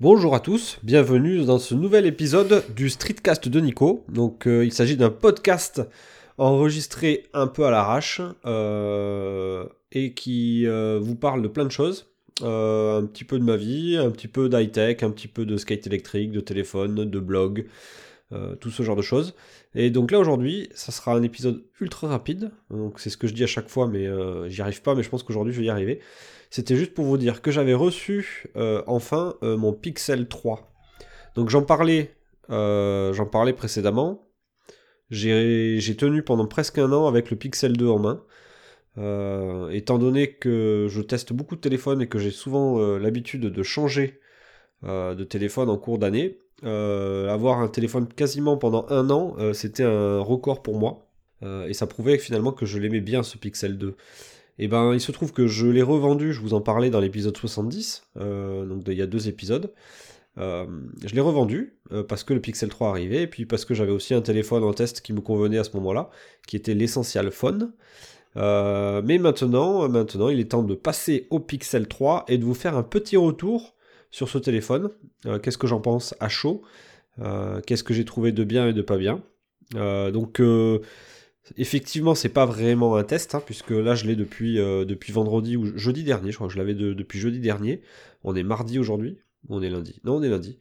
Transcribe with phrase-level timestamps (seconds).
[0.00, 4.04] Bonjour à tous, bienvenue dans ce nouvel épisode du Streetcast de Nico.
[4.08, 5.82] Donc euh, il s'agit d'un podcast
[6.36, 12.06] enregistré un peu à l'arrache euh, et qui euh, vous parle de plein de choses.
[12.42, 15.88] un petit peu de ma vie, un petit peu d'high-tech, un petit peu de skate
[15.88, 17.66] électrique, de téléphone, de blog,
[18.60, 19.34] tout ce genre de choses.
[19.74, 22.52] Et donc là aujourd'hui, ça sera un épisode ultra rapide.
[22.70, 24.06] Donc c'est ce que je dis à chaque fois, mais
[24.48, 25.98] j'y arrive pas, mais je pense qu'aujourd'hui je vais y arriver.
[26.50, 30.72] C'était juste pour vous dire que j'avais reçu euh, enfin euh, mon Pixel 3.
[31.34, 32.14] Donc j'en parlais,
[32.50, 34.28] euh, j'en parlais précédemment.
[35.10, 39.70] J'ai tenu pendant presque un an avec le Pixel 2 en main.
[39.72, 44.20] étant donné que je teste beaucoup de téléphones et que j'ai souvent l'habitude de changer
[44.82, 50.62] de téléphone en cours d'année, avoir un téléphone quasiment pendant un an, c'était un record
[50.62, 51.08] pour moi.
[51.42, 53.96] et ça prouvait finalement que je l'aimais bien ce Pixel 2.
[54.60, 56.98] Et eh ben, il se trouve que je l'ai revendu, je vous en parlais dans
[56.98, 59.72] l'épisode 70, euh, donc il y a deux épisodes.
[60.36, 60.66] Euh,
[61.04, 63.92] je l'ai revendu euh, parce que le Pixel 3 arrivait, et puis parce que j'avais
[63.92, 66.10] aussi un téléphone en test qui me convenait à ce moment-là,
[66.48, 67.72] qui était l'Essential Phone.
[68.34, 72.76] mais maintenant, maintenant, il est temps de passer au Pixel 3 et de vous faire
[72.76, 73.76] un petit retour
[74.10, 74.90] sur ce téléphone.
[75.40, 76.62] Qu'est-ce que j'en pense à chaud?
[77.64, 79.22] Qu'est-ce que j'ai trouvé de bien et de pas bien?
[79.72, 80.40] Donc
[81.56, 85.56] Effectivement, c'est pas vraiment un test, hein, puisque là je l'ai depuis, euh, depuis vendredi
[85.56, 87.82] ou jeudi dernier, je crois que je l'avais depuis jeudi dernier.
[88.24, 89.18] On est mardi aujourd'hui,
[89.48, 90.00] on est lundi?
[90.04, 90.58] Non, on est lundi.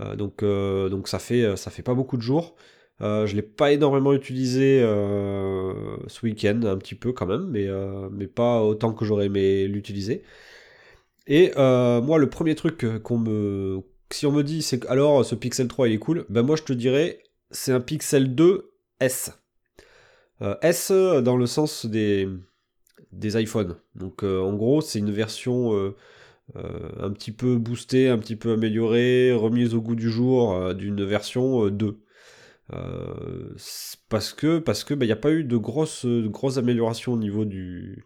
[0.00, 2.56] Euh, donc, euh, donc ça fait ça fait pas beaucoup de jours.
[3.00, 7.68] je l'ai pas énormément utilisé ce week-end, un petit peu quand même, mais,
[8.10, 10.22] mais pas autant que j'aurais aimé l'utiliser.
[11.26, 13.80] Et moi, le premier truc qu'on me.
[14.12, 16.62] Si on me dit, c'est alors ce Pixel 3 il est cool, ben moi je
[16.62, 17.18] te dirais,
[17.50, 19.32] c'est un Pixel 2 S.
[20.42, 22.28] Euh, S dans le sens des,
[23.12, 23.76] des iPhones.
[23.94, 25.94] Donc euh, en gros, c'est une version euh,
[27.00, 31.68] un petit peu boostée, un petit peu améliorée, remise au goût du jour d'une version
[31.68, 31.98] 2.
[34.08, 37.18] parce que parce que il bah, n'y a pas eu de grosses, grosses améliorations au
[37.18, 38.04] niveau du,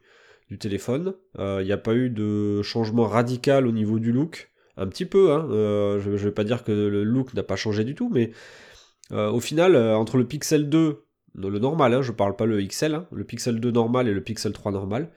[0.48, 1.14] du téléphone.
[1.38, 4.50] Il n'y a pas eu de changement radical au niveau du look.
[4.76, 5.46] Un petit peu, hein.
[5.98, 8.30] je ne vais pas dire que le look n'a pas changé du tout, mais
[9.10, 11.04] au final, entre le Pixel 2
[11.34, 14.22] le normal, hein, je parle pas le XL, hein, le Pixel 2 normal et le
[14.22, 15.10] Pixel 3 normal,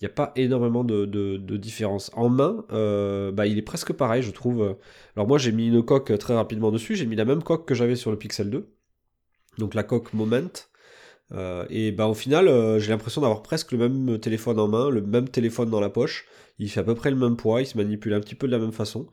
[0.00, 2.10] il n'y a pas énormément de, différence.
[2.14, 4.76] En main, euh, bah, il est presque pareil, je trouve.
[5.16, 7.74] Alors moi, j'ai mis une coque très rapidement dessus, j'ai mis la même coque que
[7.74, 8.68] j'avais sur le Pixel 2,
[9.58, 10.48] donc la coque Moment.
[11.32, 14.90] Euh, et bah au final, euh, j'ai l'impression d'avoir presque le même téléphone en main,
[14.90, 16.26] le même téléphone dans la poche.
[16.58, 18.52] Il fait à peu près le même poids, il se manipule un petit peu de
[18.52, 19.06] la même façon.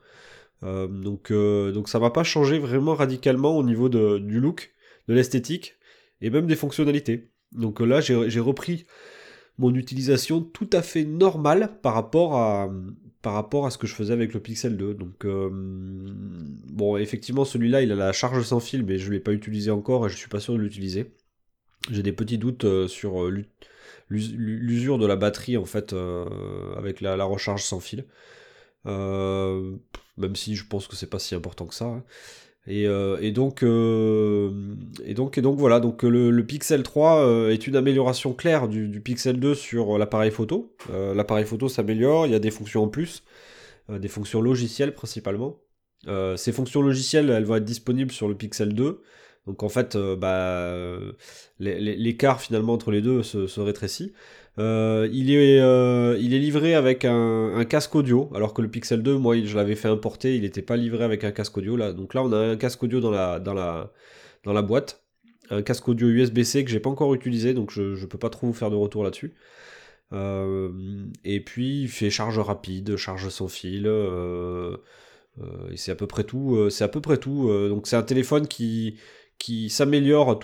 [0.62, 4.72] donc, donc ça va pas changer vraiment radicalement au niveau du look,
[5.06, 5.77] de l'esthétique
[6.20, 7.30] et même des fonctionnalités.
[7.52, 8.86] Donc euh, là, j'ai repris
[9.58, 12.70] mon utilisation tout à fait normale par rapport à,
[13.22, 14.94] par rapport à ce que je faisais avec le Pixel 2.
[14.94, 19.20] Donc, euh, bon, effectivement, celui-là, il a la charge sans fil, mais je ne l'ai
[19.20, 21.12] pas utilisé encore et je ne suis pas sûr de l'utiliser.
[21.90, 23.28] J'ai des petits doutes euh, sur
[24.10, 25.94] l'usure de la batterie, en fait,
[26.76, 28.06] avec la, recharge sans fil.
[28.84, 31.86] même si je pense que c'est pas si important que ça.
[31.86, 32.04] Hein.
[32.68, 34.50] Euh, et, donc, euh,
[35.04, 39.54] et, donc, voilà, donc le, Pixel 3 euh, est une amélioration claire du, Pixel 2
[39.54, 40.74] sur l'appareil photo.
[41.14, 43.22] l'appareil photo s'améliore, il y a des fonctions en plus,
[43.88, 45.60] des fonctions logicielles principalement.
[46.36, 49.00] ces fonctions logicielles, elles vont être disponibles sur le Pixel 2.
[49.48, 50.92] Donc en fait, bah,
[51.58, 54.12] l'écart finalement entre les deux se rétrécit.
[54.58, 59.02] Euh, il, est, euh, il est livré avec un, casque audio, alors que le Pixel
[59.02, 61.76] 2, moi, je l'avais fait importer, il n'était pas livré avec un casque audio.
[61.76, 61.92] Là.
[61.92, 65.04] Donc là, on a un casque audio dans la, boîte,
[65.50, 68.48] un casque audio USB-C que j'ai pas encore utilisé, donc je ne peux pas trop
[68.48, 69.34] vous faire de retour là-dessus.
[70.12, 70.70] Euh,
[71.24, 73.88] et puis, il fait charge rapide, charge sans fil.
[75.76, 76.68] c'est à peu près tout.
[76.70, 77.48] c'est à peu près tout.
[77.68, 78.96] donc c'est un téléphone qui,
[79.38, 80.40] qui s'améliore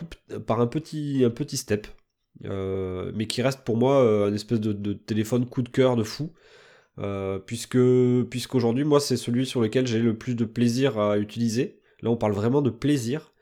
[0.46, 1.86] par un petit, un petit step.
[2.44, 6.02] Euh, mais qui reste pour moi euh, un espèce de, téléphone coup de cœur de
[6.02, 6.32] fou.
[6.98, 7.78] Euh, puisque
[8.30, 11.80] puisqu'aujourd'hui moi c'est celui sur lequel j'ai le plus de plaisir à utiliser.
[12.02, 13.32] Là on parle vraiment de plaisir.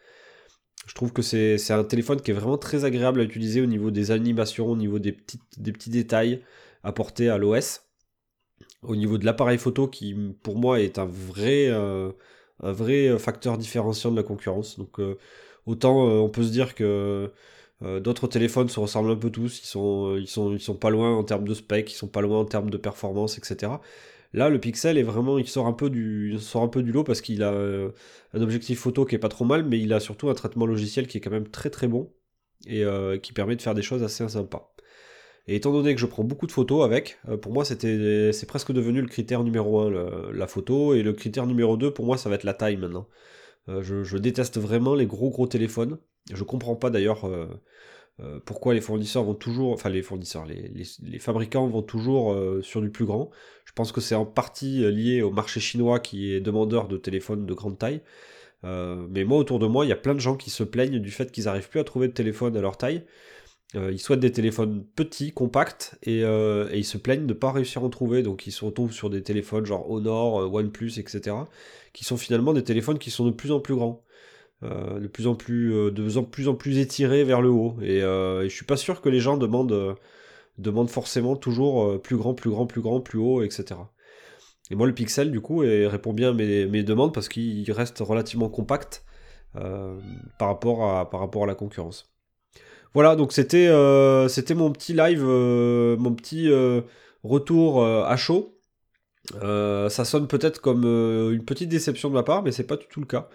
[0.86, 3.90] Je trouve que c'est un téléphone qui est vraiment très agréable à utiliser au niveau
[3.90, 6.42] des animations, au niveau des, petits détails
[6.82, 7.82] apportés à l'OS.
[8.82, 11.70] Au niveau de l'appareil photo qui pour moi est un vrai,
[12.62, 14.78] un vrai facteur différenciant de la concurrence.
[14.78, 15.00] Donc
[15.66, 17.30] autant on peut se dire que
[17.84, 20.90] euh, d'autres téléphones se ressemblent un peu tous, ils sont, ils, sont, ils sont pas
[20.90, 23.72] loin en termes de spec, ils sont pas loin en termes de performance, etc.
[24.32, 27.04] Là, le Pixel est vraiment, il sort un peu du, sort un peu du lot
[27.04, 27.90] parce qu'il a euh,
[28.34, 31.06] un objectif photo qui est pas trop mal, mais il a surtout un traitement logiciel
[31.06, 32.12] qui est quand même très très bon
[32.66, 34.71] et euh, qui permet de faire des choses assez sympas.
[35.48, 38.72] Et étant donné que je prends beaucoup de photos avec, pour moi c'était c'est presque
[38.72, 42.28] devenu le critère numéro 1, la photo, et le critère numéro 2 pour moi ça
[42.28, 43.08] va être la taille maintenant.
[43.66, 45.98] je, déteste vraiment les gros gros téléphones.
[46.32, 47.26] Je comprends pas d'ailleurs
[48.20, 52.82] euh, pourquoi les fournisseurs vont toujours, enfin les fournisseurs, les, fabricants vont toujours euh, sur
[52.82, 53.30] du plus grand.
[53.64, 56.96] Je pense que c'est en partie euh, lié au marché chinois qui est demandeur de
[56.98, 58.02] téléphones de grande taille.
[58.62, 61.10] mais moi, autour de moi, il y a plein de gens qui se plaignent du
[61.10, 63.04] fait qu'ils n'arrivent plus à trouver de téléphone à leur taille.
[63.74, 67.86] Ils souhaitent des téléphones petits, compacts, et, ils se plaignent de ne pas réussir à
[67.86, 68.22] en trouver.
[68.22, 71.36] Donc ils se retrouvent sur des téléphones genre Honor, OnePlus, etc.
[71.92, 74.04] qui sont finalement des téléphones qui sont de plus en plus grands.
[74.64, 76.72] Euh, de plus en plus euh, de plus en plus
[77.24, 79.96] vers le haut euh, et, je suis pas sûr que les gens demandent
[80.58, 83.80] demandent forcément toujours plus grand plus grand plus grand plus haut etc
[84.70, 88.48] et moi le pixel du coup répond bien à mes, demandes parce qu'il reste relativement
[88.48, 89.04] compact
[89.52, 92.11] par rapport à par rapport à la concurrence
[92.94, 93.68] voilà donc c'était
[94.28, 96.50] c'était mon petit live mon petit
[97.22, 98.58] retour à chaud
[99.40, 103.00] ça sonne peut-être comme une petite déception de ma part mais c'est pas du tout
[103.00, 103.28] le cas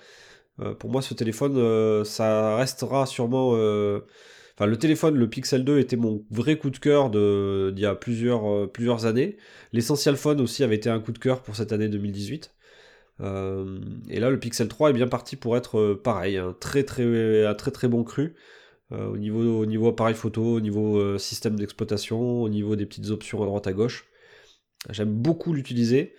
[0.60, 3.52] euh, pour moi, ce téléphone, euh, ça restera sûrement.
[3.56, 4.00] Euh,
[4.56, 7.96] enfin, le téléphone, le Pixel 2 était mon vrai coup de cœur d'il y a
[7.96, 9.38] plusieurs, plusieurs années.
[9.74, 12.54] L'Essential Phone aussi avait été un coup de cœur pour cette année 2018.
[13.22, 18.04] et là, le Pixel 3 est bien parti pour être pareil, un très très bon
[18.04, 18.36] cru.
[18.92, 23.42] Au, niveau, au niveau appareil photo, au niveau système d'exploitation, au niveau des petites options
[23.44, 24.06] à droite à gauche.
[24.92, 26.14] J'aime beaucoup l'utiliser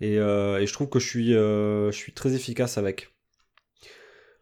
[0.00, 3.10] et, et, je trouve que je suis, je suis très efficace avec.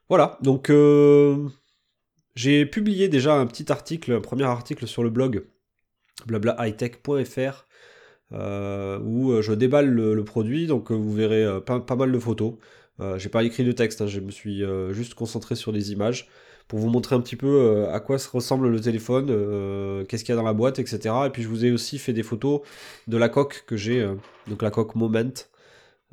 [0.08, 1.48] Voilà, donc euh,
[2.34, 5.44] j'ai publié déjà un petit article, un premier article sur le blog
[6.26, 7.66] blablaHightech.fr
[8.32, 12.54] euh, où euh, je déballe le, produit, donc vous verrez pas, mal de photos.
[13.16, 16.28] j'ai pas écrit de texte, hein, je me suis juste concentré sur les images
[16.68, 19.26] pour vous montrer un petit peu à quoi se ressemble le téléphone,
[20.06, 21.14] qu'est-ce qu'il y a dans la boîte, etc.
[21.26, 22.60] Et puis je vous ai aussi fait des photos
[23.06, 24.06] de la coque que j'ai,
[24.46, 25.32] donc la coque Moment.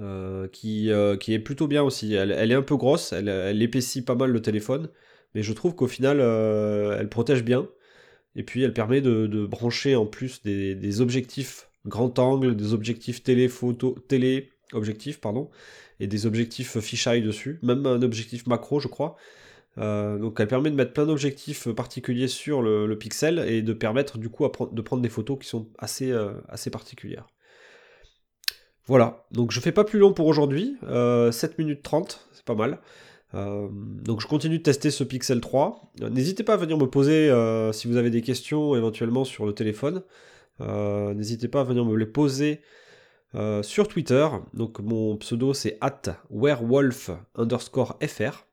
[0.01, 2.13] Euh, qui, euh, qui est plutôt bien aussi.
[2.13, 4.89] Elle, est un peu grosse, elle, épaissit pas mal le téléphone,
[5.33, 7.69] mais je trouve qu'au final, euh, elle protège bien.
[8.35, 13.47] Et puis, elle permet de, brancher en plus des, objectifs grand angle, des objectifs télé,
[13.47, 15.49] photo, télé, objectifs, pardon,
[16.01, 19.15] et des objectifs fisheye dessus, même un objectif macro, je crois.
[19.77, 24.29] Donc elle permet de mettre plein d'objectifs particuliers sur le, pixel et de permettre du
[24.29, 26.13] coup de prendre des photos qui sont assez,
[26.49, 27.27] assez particulières.
[28.87, 32.53] Voilà, donc je fais pas plus long pour aujourd'hui, 7 euh, minutes 30, c'est pas
[32.53, 32.79] mal.
[33.33, 35.91] Euh, donc je continue de tester ce Pixel 3.
[36.11, 39.53] N'hésitez pas à venir me poser euh, si vous avez des questions éventuellement sur le
[39.53, 40.03] téléphone.
[40.59, 42.61] N'hésitez pas à venir me les poser
[43.63, 44.27] sur Twitter.
[44.53, 48.45] Donc mon pseudo c'est at werewolf underscore fr.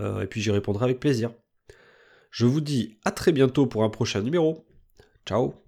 [0.00, 1.30] Et puis j'y répondrai avec plaisir.
[2.30, 4.66] Je vous dis à très bientôt pour un prochain numéro.
[5.26, 5.65] Ciao